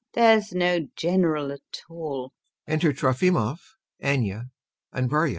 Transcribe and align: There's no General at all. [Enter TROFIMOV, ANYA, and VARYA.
There's 0.15 0.51
no 0.51 0.79
General 0.95 1.51
at 1.51 1.61
all. 1.87 2.31
[Enter 2.67 2.91
TROFIMOV, 2.91 3.59
ANYA, 4.01 4.45
and 4.91 5.07
VARYA. 5.07 5.29